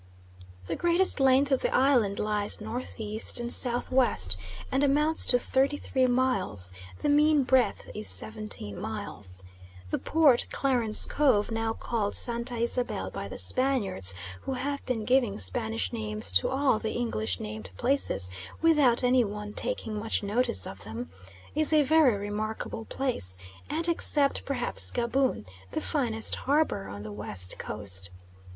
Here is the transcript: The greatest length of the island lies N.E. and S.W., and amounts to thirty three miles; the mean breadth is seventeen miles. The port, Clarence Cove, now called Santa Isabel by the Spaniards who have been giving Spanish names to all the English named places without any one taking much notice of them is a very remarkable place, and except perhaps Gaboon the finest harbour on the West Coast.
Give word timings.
The 0.65 0.75
greatest 0.75 1.19
length 1.19 1.51
of 1.51 1.61
the 1.61 1.71
island 1.71 2.17
lies 2.17 2.59
N.E. 2.59 3.21
and 3.39 3.49
S.W., 3.51 4.15
and 4.71 4.83
amounts 4.83 5.25
to 5.27 5.37
thirty 5.37 5.77
three 5.77 6.07
miles; 6.07 6.73
the 7.01 7.07
mean 7.07 7.43
breadth 7.43 7.87
is 7.93 8.07
seventeen 8.07 8.79
miles. 8.81 9.43
The 9.91 9.99
port, 9.99 10.47
Clarence 10.51 11.05
Cove, 11.05 11.51
now 11.51 11.73
called 11.73 12.15
Santa 12.15 12.55
Isabel 12.55 13.11
by 13.11 13.27
the 13.27 13.37
Spaniards 13.37 14.15
who 14.41 14.53
have 14.53 14.83
been 14.87 15.05
giving 15.05 15.37
Spanish 15.37 15.93
names 15.93 16.31
to 16.31 16.49
all 16.49 16.79
the 16.79 16.93
English 16.93 17.39
named 17.39 17.69
places 17.77 18.31
without 18.59 19.03
any 19.03 19.23
one 19.23 19.53
taking 19.53 19.93
much 19.99 20.23
notice 20.23 20.65
of 20.65 20.83
them 20.83 21.11
is 21.53 21.71
a 21.71 21.83
very 21.83 22.15
remarkable 22.15 22.85
place, 22.85 23.37
and 23.69 23.87
except 23.87 24.45
perhaps 24.45 24.89
Gaboon 24.89 25.45
the 25.73 25.79
finest 25.79 26.33
harbour 26.49 26.87
on 26.87 27.03
the 27.03 27.11
West 27.11 27.59
Coast. 27.59 28.09